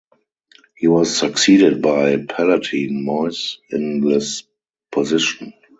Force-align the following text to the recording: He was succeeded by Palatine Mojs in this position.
He 0.77 0.87
was 0.87 1.15
succeeded 1.15 1.79
by 1.83 2.25
Palatine 2.27 3.05
Mojs 3.05 3.57
in 3.69 4.01
this 4.01 4.41
position. 4.91 5.53